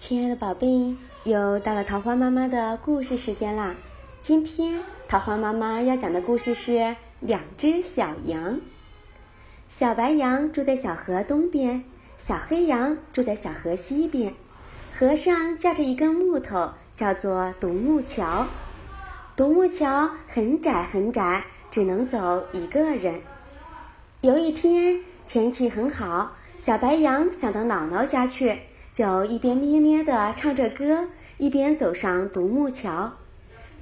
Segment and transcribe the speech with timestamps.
[0.00, 3.76] 亲爱的宝贝，又到了桃花妈妈的故事时间啦！
[4.22, 8.60] 今天桃花妈妈要讲的故事是两只小羊。
[9.68, 11.84] 小白羊住在小河东边，
[12.16, 14.32] 小黑羊住在小河西边。
[14.98, 18.46] 河上架着一根木头，叫做独木桥。
[19.36, 23.20] 独木桥很窄很窄，只能走一个人。
[24.22, 28.60] 有一天天气很好，小白羊想到姥姥家去。
[28.92, 33.12] 就一边咩咩地唱着歌，一边走上独木桥。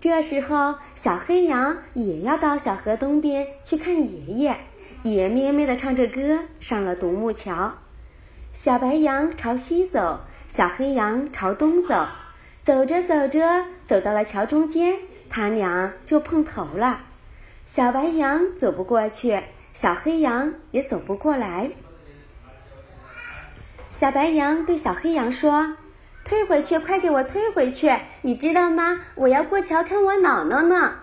[0.00, 4.56] 这时候，小黑羊也要到小河东边去看爷爷，
[5.02, 7.74] 也咩咩地唱着歌上了独木桥。
[8.52, 12.06] 小白羊朝西走，小黑羊朝东走。
[12.60, 14.98] 走着走着，走到了桥中间，
[15.30, 17.06] 他俩就碰头了。
[17.66, 19.40] 小白羊走不过去，
[19.72, 21.70] 小黑羊也走不过来。
[23.98, 25.74] 小白羊对小黑羊说
[26.24, 27.92] ：“退回去，快给我退回去！
[28.22, 29.00] 你知道吗？
[29.16, 30.98] 我要过桥看我姥姥呢。”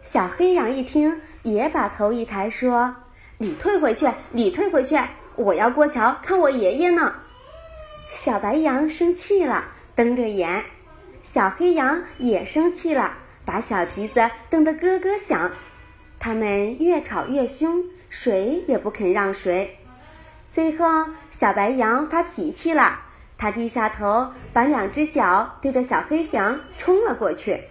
[0.00, 2.96] 小黑羊一听，也把头一抬，说
[3.36, 4.98] ：“你退回去，你退回去！
[5.36, 7.16] 我要过桥看我爷爷呢。”
[8.08, 10.62] 小白羊生气了，瞪着眼；
[11.22, 15.50] 小黑羊也生气了，把小蹄子蹬得咯咯响。
[16.18, 19.76] 他们越吵越凶，谁也不肯让谁。
[20.52, 23.00] 最后，小白羊发脾气了，
[23.38, 27.64] 它低下头，把两只脚对着小黑羊冲了过去。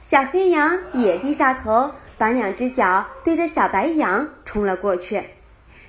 [0.00, 5.30] 小黑羊也低下头，把两只脚对着小白羊冲了过去。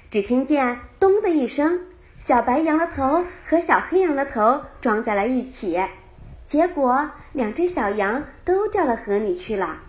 [0.10, 1.82] 只听见“咚”的一声，
[2.18, 5.80] 小白羊的头和小黑羊的头撞在了一起，
[6.48, 9.82] 结果两只小羊都掉到河里去了。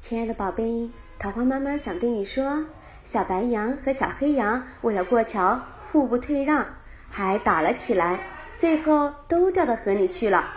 [0.00, 2.64] 亲爱的宝贝，桃花妈妈想对你说。
[3.06, 5.62] 小白羊和小黑羊为了过桥，
[5.92, 6.66] 互不退让，
[7.08, 8.18] 还打了起来，
[8.56, 10.50] 最后都掉到河里去了。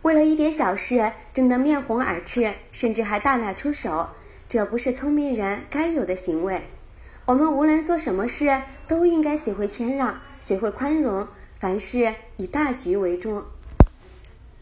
[0.00, 4.08] 为了一点小事争得面红耳赤，甚至还大打出手，
[4.48, 6.62] 这不是聪明人该有的行为。
[7.26, 11.28] 我们无论做什么事，都应该学会谦让，学会宽容，
[11.58, 13.44] 凡事以大局为重。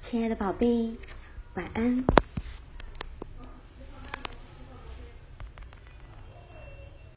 [0.00, 0.96] 亲爱的宝贝，
[1.54, 2.04] 晚安。